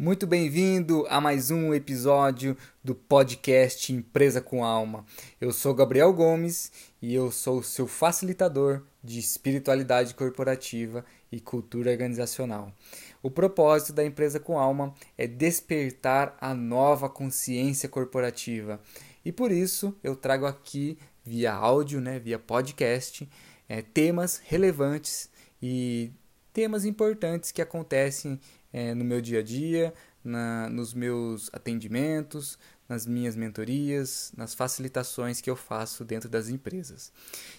[0.00, 5.04] Muito bem-vindo a mais um episódio do podcast Empresa com Alma.
[5.40, 6.70] Eu sou Gabriel Gomes
[7.02, 12.72] e eu sou o seu facilitador de espiritualidade corporativa e cultura organizacional.
[13.20, 18.80] O propósito da Empresa com Alma é despertar a nova consciência corporativa.
[19.24, 23.28] E por isso eu trago aqui via áudio, né, via podcast,
[23.68, 25.28] é, temas relevantes
[25.60, 26.12] e
[26.58, 28.40] temas importantes que acontecem
[28.72, 35.40] é, no meu dia a dia, na, nos meus atendimentos, nas minhas mentorias, nas facilitações
[35.40, 37.12] que eu faço dentro das empresas.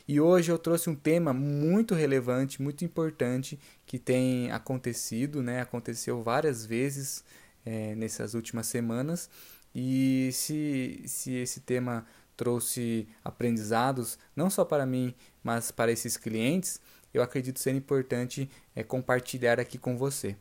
[0.05, 5.61] E hoje eu trouxe um tema muito relevante, muito importante que tem acontecido, né?
[5.61, 7.23] Aconteceu várias vezes
[7.65, 9.29] é, nessas últimas semanas.
[9.73, 12.05] E se, se esse tema
[12.35, 16.81] trouxe aprendizados, não só para mim, mas para esses clientes,
[17.13, 20.35] eu acredito ser importante é, compartilhar aqui com você.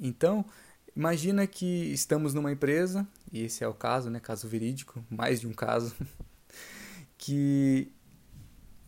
[0.00, 0.44] Então,
[0.96, 5.46] imagina que estamos numa empresa, e esse é o caso, né, caso verídico, mais de
[5.46, 5.94] um caso,
[7.16, 7.90] que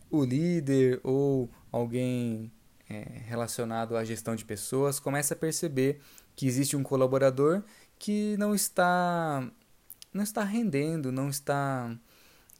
[0.09, 2.51] o líder ou alguém
[2.89, 5.99] é, relacionado à gestão de pessoas começa a perceber
[6.35, 7.63] que existe um colaborador
[7.97, 9.49] que não está
[10.13, 11.97] não está rendendo, não está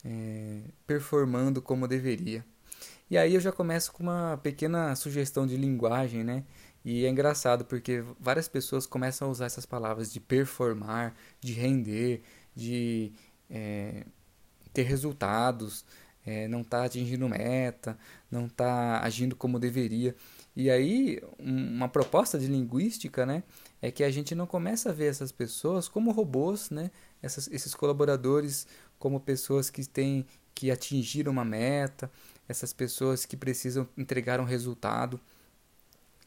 [0.04, 2.44] é, performando como deveria.
[3.14, 6.42] E aí eu já começo com uma pequena sugestão de linguagem, né?
[6.84, 12.22] E é engraçado porque várias pessoas começam a usar essas palavras de performar, de render,
[12.56, 13.12] de
[13.48, 14.04] é,
[14.72, 15.84] ter resultados,
[16.26, 17.96] é, não está atingindo meta,
[18.28, 20.16] não está agindo como deveria.
[20.56, 23.44] E aí, uma proposta de linguística né,
[23.80, 26.90] é que a gente não começa a ver essas pessoas como robôs, né,
[27.22, 28.66] essas, esses colaboradores
[28.98, 32.10] como pessoas que têm que atingir uma meta,
[32.48, 35.20] essas pessoas que precisam entregar um resultado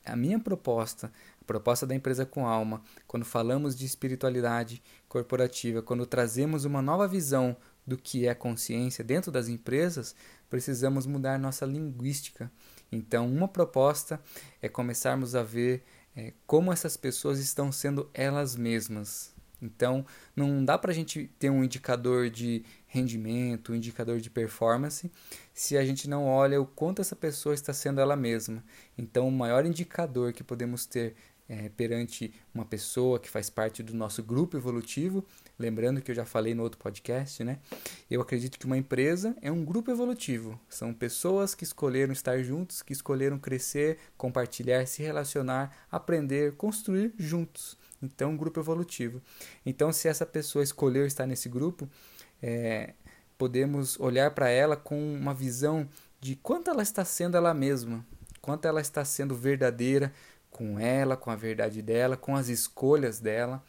[0.08, 6.06] a minha proposta, a proposta da empresa com alma, quando falamos de espiritualidade corporativa, quando
[6.06, 10.16] trazemos uma nova visão do que é consciência dentro das empresas,
[10.50, 12.52] precisamos mudar nossa linguística.
[12.92, 14.20] Então, uma proposta
[14.62, 15.84] é começarmos a ver
[16.16, 19.34] é, como essas pessoas estão sendo elas mesmas.
[19.62, 22.64] Então, não dá para a gente ter um indicador de
[22.98, 25.12] rendimento, indicador de performance,
[25.54, 28.64] se a gente não olha o quanto essa pessoa está sendo ela mesma.
[28.98, 31.16] Então, o maior indicador que podemos ter
[31.50, 35.26] é, perante uma pessoa que faz parte do nosso grupo evolutivo,
[35.58, 37.60] lembrando que eu já falei no outro podcast, né?
[38.12, 40.60] Eu acredito que uma empresa é um grupo evolutivo.
[40.68, 47.78] São pessoas que escolheram estar juntos, que escolheram crescer, compartilhar, se relacionar, aprender, construir juntos.
[48.02, 49.22] Então, um grupo evolutivo.
[49.66, 51.90] Então, se essa pessoa escolheu estar nesse grupo,
[52.42, 52.94] é,
[53.38, 55.88] podemos olhar para ela com uma visão
[56.20, 58.06] de quanto ela está sendo ela mesma,
[58.42, 60.12] quanto ela está sendo verdadeira
[60.50, 63.64] com ela, com a verdade dela, com as escolhas dela.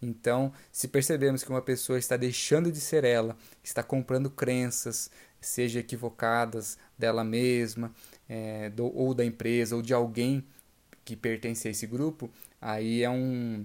[0.00, 5.10] Então, se percebemos que uma pessoa está deixando de ser ela, está comprando crenças,
[5.40, 7.92] seja equivocadas dela mesma,
[8.28, 10.44] é, do, ou da empresa, ou de alguém
[11.04, 13.64] que pertence a esse grupo, aí é um,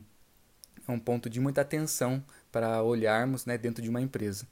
[0.88, 4.47] é um ponto de muita atenção para olharmos né, dentro de uma empresa.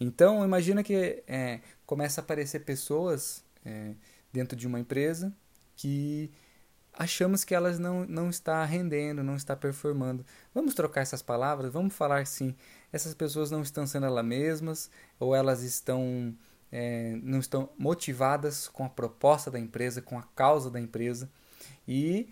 [0.00, 3.94] Então, imagina que é, começa a aparecer pessoas é,
[4.32, 5.32] dentro de uma empresa
[5.76, 6.30] que
[6.92, 10.24] achamos que elas não, não está rendendo, não está performando.
[10.54, 12.54] Vamos trocar essas palavras, vamos falar assim,
[12.92, 16.36] essas pessoas não estão sendo elas mesmas, ou elas estão
[16.72, 21.30] é, não estão motivadas com a proposta da empresa, com a causa da empresa.
[21.86, 22.30] E,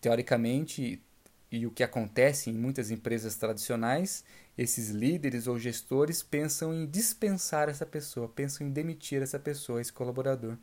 [0.00, 1.02] teoricamente,
[1.50, 4.24] e o que acontece em muitas empresas tradicionais,
[4.56, 9.92] esses líderes ou gestores pensam em dispensar essa pessoa, pensam em demitir essa pessoa, esse
[9.92, 10.56] colaborador.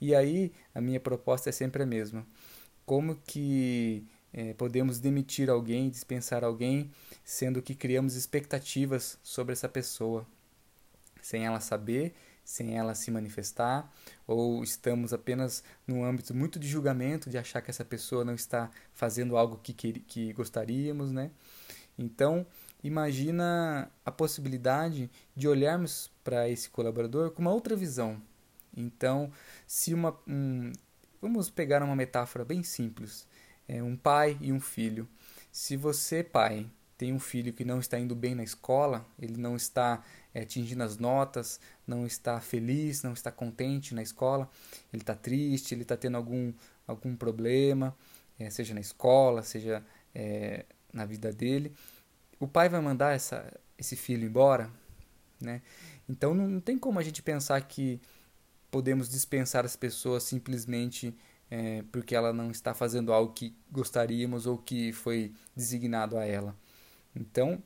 [0.00, 2.26] E aí a minha proposta é sempre a mesma.
[2.86, 6.90] Como que é, podemos demitir alguém, dispensar alguém,
[7.22, 10.26] sendo que criamos expectativas sobre essa pessoa,
[11.20, 12.14] sem ela saber,
[12.52, 13.90] sem ela se manifestar,
[14.26, 18.70] ou estamos apenas num âmbito muito de julgamento, de achar que essa pessoa não está
[18.92, 21.30] fazendo algo que, que, que gostaríamos, né?
[21.98, 22.46] Então,
[22.84, 28.20] imagina a possibilidade de olharmos para esse colaborador com uma outra visão.
[28.76, 29.32] Então,
[29.66, 30.14] se uma.
[30.28, 30.72] Um,
[31.22, 33.26] vamos pegar uma metáfora bem simples:
[33.66, 35.08] é um pai e um filho.
[35.50, 36.70] Se você, pai,
[37.02, 40.84] tem um filho que não está indo bem na escola, ele não está é, atingindo
[40.84, 44.48] as notas, não está feliz, não está contente na escola,
[44.92, 46.52] ele está triste, ele está tendo algum,
[46.86, 47.92] algum problema,
[48.38, 49.84] é, seja na escola, seja
[50.14, 51.74] é, na vida dele
[52.38, 54.70] o pai vai mandar essa, esse filho embora,
[55.40, 55.60] né?
[56.08, 58.00] Então não, não tem como a gente pensar que
[58.70, 61.16] podemos dispensar as pessoas simplesmente
[61.50, 66.56] é, porque ela não está fazendo algo que gostaríamos ou que foi designado a ela.
[67.14, 67.62] Então,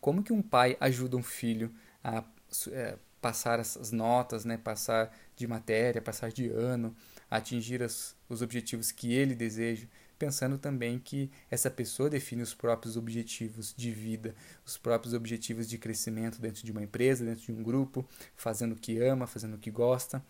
[0.00, 2.24] como que um pai ajuda um filho a
[2.70, 6.94] é, passar as notas, né, passar de matéria, passar de ano,
[7.30, 9.86] atingir as, os objetivos que ele deseja,
[10.18, 14.34] pensando também que essa pessoa define os próprios objetivos de vida,
[14.64, 18.06] os próprios objetivos de crescimento dentro de uma empresa, dentro de um grupo,
[18.36, 20.22] fazendo o que ama, fazendo o que gosta.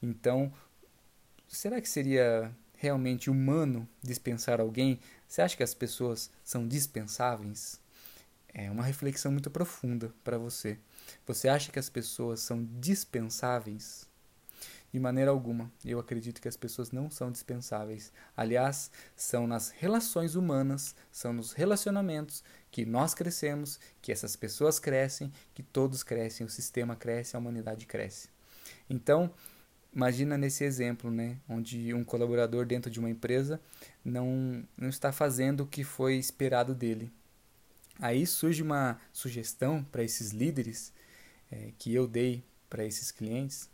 [0.00, 0.52] Então,
[1.48, 5.00] será que seria realmente humano dispensar alguém?
[5.26, 7.80] Você acha que as pessoas são dispensáveis?
[8.48, 10.78] É uma reflexão muito profunda para você.
[11.26, 14.08] Você acha que as pessoas são dispensáveis?
[14.92, 18.12] De maneira alguma, eu acredito que as pessoas não são dispensáveis.
[18.34, 25.30] Aliás, são nas relações humanas, são nos relacionamentos que nós crescemos, que essas pessoas crescem,
[25.52, 28.30] que todos crescem, o sistema cresce, a humanidade cresce.
[28.88, 29.34] Então,
[29.96, 33.58] imagina nesse exemplo, né, onde um colaborador dentro de uma empresa
[34.04, 37.10] não, não está fazendo o que foi esperado dele.
[37.98, 40.92] Aí surge uma sugestão para esses líderes
[41.50, 43.70] é, que eu dei para esses clientes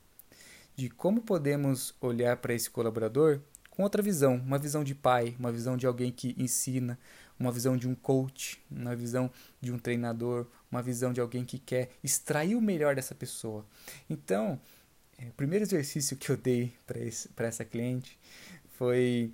[0.76, 5.50] de como podemos olhar para esse colaborador com outra visão, uma visão de pai, uma
[5.50, 6.98] visão de alguém que ensina,
[7.38, 9.30] uma visão de um coach, uma visão
[9.60, 13.66] de um treinador, uma visão de alguém que quer extrair o melhor dessa pessoa.
[14.08, 14.60] Então,
[15.28, 16.72] o primeiro exercício que eu dei
[17.36, 18.18] para essa cliente
[18.76, 19.32] foi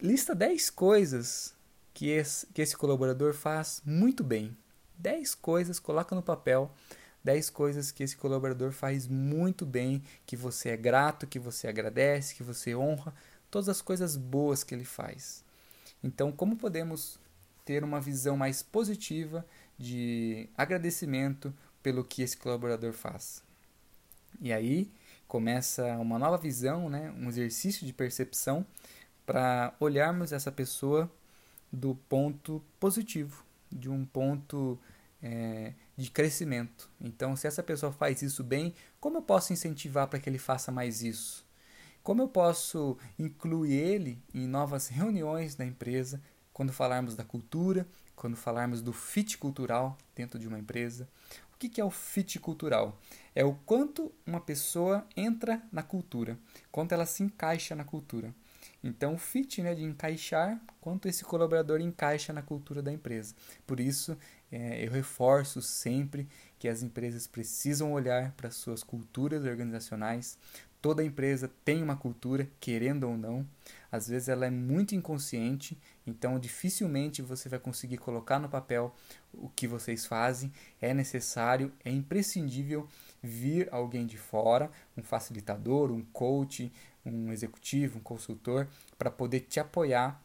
[0.00, 1.54] lista 10 coisas
[1.94, 4.56] que esse, que esse colaborador faz muito bem.
[4.98, 6.70] 10 coisas, coloca no papel
[7.26, 12.36] 10 coisas que esse colaborador faz muito bem, que você é grato, que você agradece,
[12.36, 13.12] que você honra,
[13.50, 15.44] todas as coisas boas que ele faz.
[16.04, 17.18] Então, como podemos
[17.64, 19.44] ter uma visão mais positiva
[19.76, 21.52] de agradecimento
[21.82, 23.42] pelo que esse colaborador faz?
[24.40, 24.88] E aí
[25.26, 27.12] começa uma nova visão, né?
[27.18, 28.64] um exercício de percepção
[29.24, 31.10] para olharmos essa pessoa
[31.72, 34.78] do ponto positivo, de um ponto
[35.22, 36.88] é, de crescimento.
[37.00, 40.70] Então, se essa pessoa faz isso bem, como eu posso incentivar para que ele faça
[40.70, 41.44] mais isso?
[42.02, 48.36] Como eu posso incluir ele em novas reuniões da empresa, quando falarmos da cultura, quando
[48.36, 51.08] falarmos do fit cultural dentro de uma empresa?
[51.56, 53.00] O que é o fit cultural?
[53.34, 56.38] É o quanto uma pessoa entra na cultura,
[56.70, 58.34] quanto ela se encaixa na cultura.
[58.84, 63.34] Então, o fit, né, de encaixar, quanto esse colaborador encaixa na cultura da empresa.
[63.66, 64.18] Por isso,
[64.52, 70.38] é, eu reforço sempre que as empresas precisam olhar para suas culturas organizacionais.
[70.80, 73.46] Toda empresa tem uma cultura, querendo ou não.
[73.90, 75.76] Às vezes ela é muito inconsciente,
[76.06, 78.94] então dificilmente você vai conseguir colocar no papel
[79.32, 80.52] o que vocês fazem.
[80.80, 82.88] É necessário, é imprescindível
[83.22, 86.72] vir alguém de fora, um facilitador, um coach,
[87.04, 88.68] um executivo, um consultor,
[88.98, 90.20] para poder te apoiar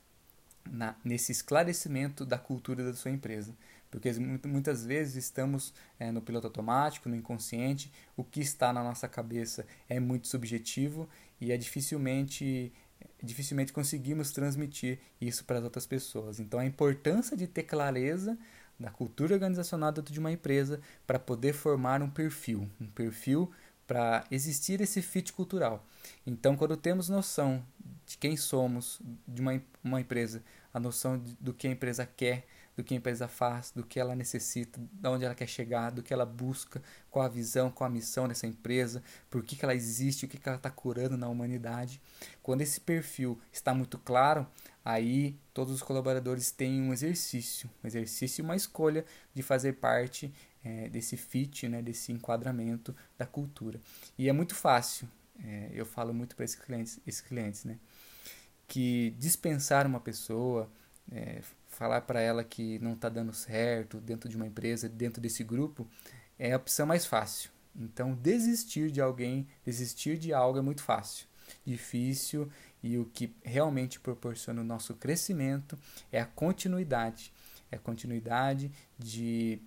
[0.69, 3.56] na, nesse esclarecimento da cultura da sua empresa.
[3.92, 4.10] Porque
[4.48, 9.68] muitas vezes estamos é, no piloto automático, no inconsciente, o que está na nossa cabeça
[9.90, 11.08] é muito subjetivo
[11.40, 12.74] e é dificilmente
[13.22, 16.40] dificilmente conseguimos transmitir isso para as outras pessoas.
[16.40, 18.38] Então a importância de ter clareza
[18.80, 23.52] da cultura organizacional dentro de uma empresa para poder formar um perfil, um perfil
[23.92, 25.86] para existir esse fit cultural.
[26.26, 27.62] Então, quando temos noção
[28.06, 30.42] de quem somos, de uma, uma empresa,
[30.74, 34.00] a noção de, do que a empresa quer, do que a empresa faz, do que
[34.00, 37.90] ela necessita, de onde ela quer chegar, do que ela busca, qual a visão, qual
[37.90, 41.18] a missão dessa empresa, por que, que ela existe, o que, que ela está curando
[41.18, 42.01] na humanidade.
[42.42, 44.48] Quando esse perfil está muito claro,
[44.84, 50.34] aí todos os colaboradores têm um exercício, um exercício e uma escolha de fazer parte
[50.63, 53.80] é, desse fit, né, desse enquadramento da cultura.
[54.18, 55.08] E é muito fácil,
[55.44, 57.78] é, eu falo muito para esses clientes, esses clientes, né,
[58.68, 60.72] que dispensar uma pessoa,
[61.12, 61.42] é,
[61.82, 65.88] falar para ela que não está dando certo dentro de uma empresa, dentro desse grupo,
[66.38, 67.50] é a opção mais fácil.
[67.76, 71.26] Então, desistir de alguém, desistir de algo é muito fácil.
[71.66, 72.48] Difícil
[72.84, 75.76] e o que realmente proporciona o nosso crescimento
[76.12, 77.34] é a continuidade.
[77.72, 79.60] É a continuidade de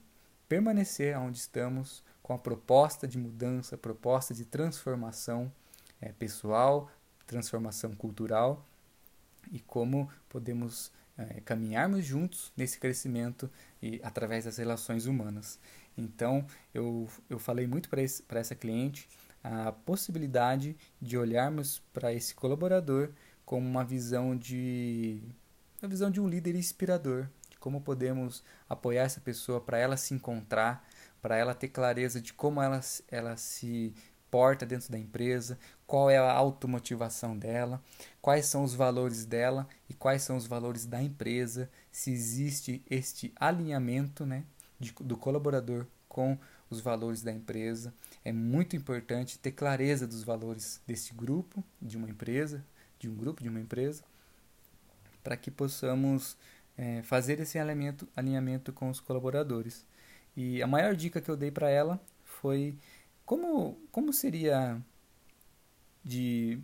[0.48, 5.50] permanecer onde estamos com a proposta de mudança, proposta de transformação
[6.00, 6.88] é, pessoal,
[7.26, 8.64] transformação cultural
[9.50, 15.58] e como podemos é, caminharmos juntos nesse crescimento e através das relações humanas.
[15.96, 19.08] Então, eu, eu falei muito para essa cliente
[19.42, 23.10] a possibilidade de olharmos para esse colaborador
[23.44, 25.22] como uma visão de
[25.82, 27.28] uma visão de um líder inspirador,
[27.60, 30.88] como podemos apoiar essa pessoa para ela se encontrar,
[31.20, 32.80] para ela ter clareza de como ela,
[33.10, 33.94] ela se
[34.34, 37.80] aporta dentro da empresa, qual é a automotivação dela,
[38.20, 43.32] quais são os valores dela e quais são os valores da empresa, se existe este
[43.36, 44.44] alinhamento né,
[44.80, 46.36] de, do colaborador com
[46.68, 47.94] os valores da empresa.
[48.24, 52.64] É muito importante ter clareza dos valores desse grupo, de uma empresa,
[52.98, 54.02] de um grupo, de uma empresa,
[55.22, 56.36] para que possamos
[56.76, 59.86] é, fazer esse alinhamento, alinhamento com os colaboradores.
[60.36, 62.76] E a maior dica que eu dei para ela foi
[63.24, 64.80] como, como seria
[66.02, 66.60] de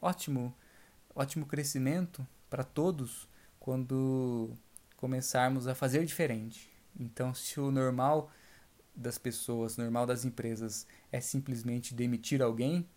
[0.00, 0.54] ótimo,
[1.14, 3.28] ótimo crescimento para todos
[3.58, 4.50] quando
[4.96, 6.70] começarmos a fazer diferente.
[6.98, 8.30] Então, se o normal
[8.94, 12.88] das pessoas, normal das empresas é simplesmente demitir alguém,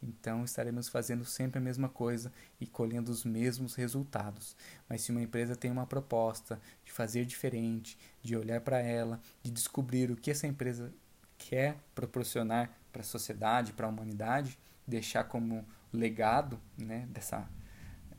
[0.00, 4.56] então estaremos fazendo sempre a mesma coisa e colhendo os mesmos resultados.
[4.88, 9.50] Mas se uma empresa tem uma proposta de fazer diferente, de olhar para ela, de
[9.50, 10.92] descobrir o que essa empresa
[11.38, 17.48] quer proporcionar para a sociedade, para a humanidade, deixar como legado né, dessa,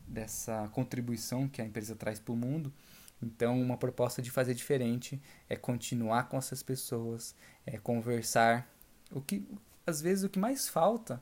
[0.07, 2.73] dessa contribuição que a empresa traz para o mundo,
[3.21, 7.35] então, uma proposta de fazer diferente é continuar com essas pessoas,
[7.65, 8.67] é conversar.
[9.11, 9.45] O que
[9.85, 11.21] às vezes o que mais falta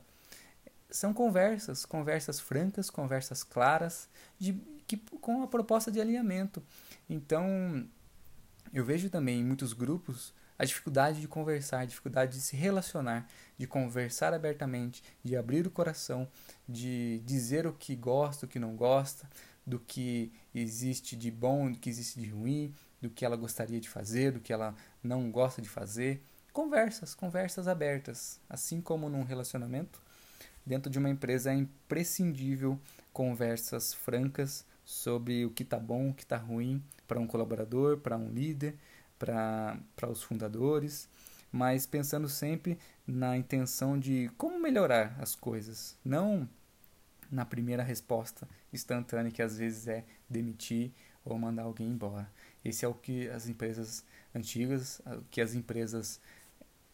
[0.90, 4.54] são conversas, conversas francas, conversas claras, de,
[4.86, 6.62] que, com a proposta de alinhamento.
[7.10, 7.86] Então,
[8.72, 13.28] eu vejo também em muitos grupos a dificuldade de conversar, a dificuldade de se relacionar,
[13.56, 16.28] de conversar abertamente, de abrir o coração,
[16.68, 19.28] de dizer o que gosta, o que não gosta,
[19.64, 23.88] do que existe de bom, do que existe de ruim, do que ela gostaria de
[23.88, 26.22] fazer, do que ela não gosta de fazer.
[26.52, 28.40] Conversas, conversas abertas.
[28.48, 30.02] Assim como num relacionamento,
[30.66, 32.80] dentro de uma empresa é imprescindível
[33.12, 38.16] conversas francas sobre o que está bom, o que está ruim para um colaborador, para
[38.16, 38.74] um líder,
[39.18, 41.08] para os fundadores,
[41.50, 46.48] mas pensando sempre na intenção de como melhorar as coisas, não
[47.30, 50.92] na primeira resposta instantânea que às vezes é demitir
[51.24, 52.30] ou mandar alguém embora.
[52.64, 56.20] Esse é o que as empresas antigas, o que as empresas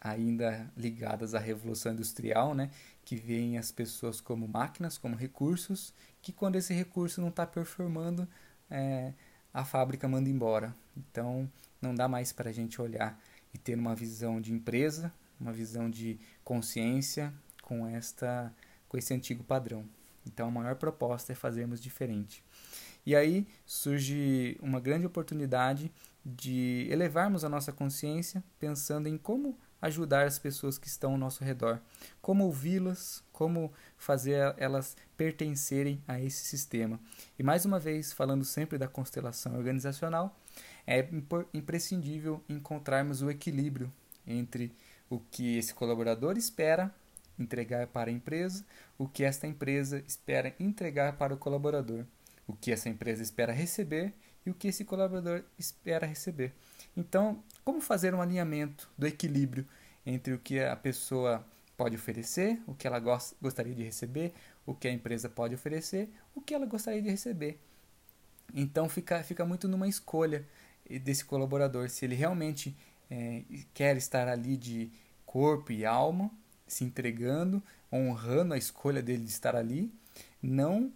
[0.00, 2.70] ainda ligadas à revolução industrial, né,
[3.04, 8.28] que veem as pessoas como máquinas, como recursos, que quando esse recurso não está performando,
[8.70, 9.14] é,
[9.54, 10.74] a fábrica manda embora.
[10.96, 11.48] Então,
[11.80, 13.18] não dá mais para a gente olhar
[13.54, 17.32] e ter uma visão de empresa, uma visão de consciência
[17.62, 18.52] com esta,
[18.88, 19.84] com esse antigo padrão.
[20.26, 22.42] Então a maior proposta é fazermos diferente.
[23.06, 25.92] E aí surge uma grande oportunidade
[26.24, 31.44] de elevarmos a nossa consciência pensando em como ajudar as pessoas que estão ao nosso
[31.44, 31.78] redor,
[32.22, 36.98] como ouvi-las, como fazer elas pertencerem a esse sistema.
[37.38, 40.34] E mais uma vez, falando sempre da constelação organizacional,
[40.86, 41.06] é
[41.52, 43.92] imprescindível encontrarmos o equilíbrio
[44.26, 44.74] entre
[45.10, 46.90] o que esse colaborador espera
[47.38, 48.64] entregar para a empresa,
[48.96, 52.06] o que esta empresa espera entregar para o colaborador,
[52.46, 54.14] o que essa empresa espera receber
[54.46, 56.54] e o que esse colaborador espera receber.
[56.96, 59.66] Então, como fazer um alinhamento do equilíbrio
[60.06, 61.44] entre o que a pessoa
[61.76, 63.00] pode oferecer, o que ela
[63.40, 64.32] gostaria de receber,
[64.64, 67.58] o que a empresa pode oferecer, o que ela gostaria de receber.
[68.54, 70.46] Então fica, fica muito numa escolha
[71.02, 72.76] desse colaborador, se ele realmente
[73.10, 74.90] é, quer estar ali de
[75.24, 76.30] corpo e alma,
[76.66, 79.92] se entregando, honrando a escolha dele de estar ali,
[80.42, 80.92] não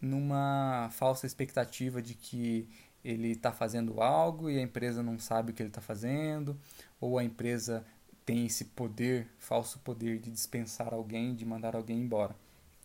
[0.00, 2.68] numa falsa expectativa de que
[3.04, 6.58] ele está fazendo algo e a empresa não sabe o que ele está fazendo,
[7.00, 7.84] ou a empresa
[8.24, 12.36] tem esse poder, falso poder de dispensar alguém, de mandar alguém embora.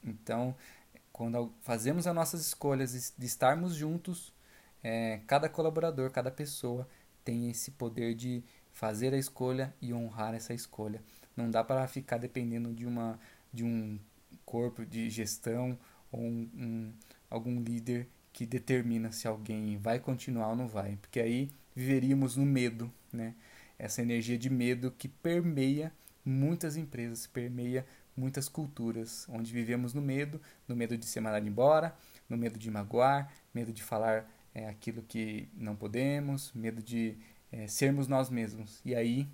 [0.04, 0.56] Então,
[1.12, 4.34] quando fazemos as nossas escolhas de estarmos juntos,
[4.84, 6.88] é, cada colaborador, cada pessoa
[7.24, 11.02] tem esse poder de fazer a escolha e honrar essa escolha.
[11.36, 13.20] Não dá para ficar dependendo de, uma,
[13.52, 14.00] de um
[14.46, 15.78] corpo de gestão
[16.12, 16.94] ou um, um,
[17.30, 22.46] algum líder que determina se alguém vai continuar ou não vai, porque aí viveríamos no
[22.46, 23.34] medo, né?
[23.80, 25.90] Essa energia de medo que permeia
[26.26, 31.96] muitas empresas, permeia muitas culturas, onde vivemos no medo, no medo de ser mandado embora,
[32.28, 37.18] no medo de magoar, medo de falar é, aquilo que não podemos, medo de
[37.54, 38.82] é, sermos nós mesmos.
[38.84, 39.30] E aí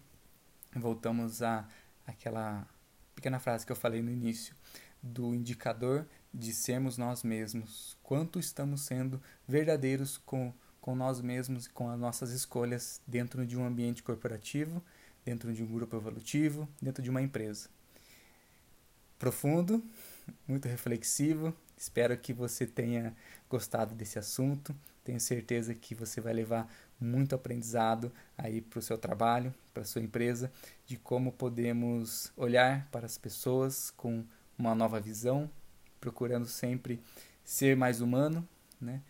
[0.75, 1.67] voltamos a
[2.05, 2.67] aquela
[3.15, 4.55] pequena frase que eu falei no início
[5.01, 11.69] do indicador de sermos nós mesmos, quanto estamos sendo verdadeiros com, com nós mesmos e
[11.69, 14.81] com as nossas escolhas dentro de um ambiente corporativo,
[15.25, 17.69] dentro de um grupo evolutivo, dentro de uma empresa.
[19.19, 19.83] Profundo,
[20.47, 23.15] muito reflexivo, espero que você tenha
[23.49, 28.97] gostado desse assunto, Tenho certeza que você vai levar muito aprendizado aí para o seu
[28.97, 30.51] trabalho, para a sua empresa,
[30.85, 34.23] de como podemos olhar para as pessoas com
[34.57, 35.49] uma nova visão,
[36.01, 37.01] procurando sempre
[37.45, 38.45] ser mais humano,
[38.79, 39.01] né?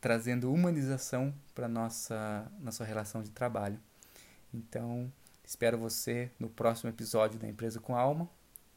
[0.00, 3.78] trazendo humanização para nossa nossa relação de trabalho.
[4.52, 5.10] Então,
[5.44, 8.28] espero você no próximo episódio da Empresa com Alma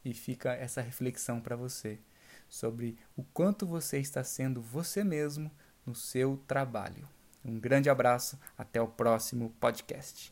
[0.04, 1.98] e fica essa reflexão para você
[2.48, 5.50] sobre o quanto você está sendo você mesmo
[5.84, 7.08] no seu trabalho.
[7.44, 10.24] Um grande abraço, até o próximo podcast.